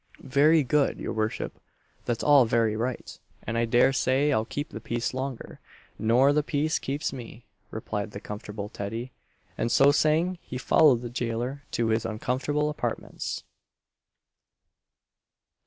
[0.33, 1.59] "Very good, your worship
[2.05, 5.59] that's all very right and I dare say I'll keep the peace longer
[5.99, 9.11] nor the peace keeps me," replied comfortable Teddy;
[9.59, 13.43] and so saying he followed the jailer to his uncomfortable apartments.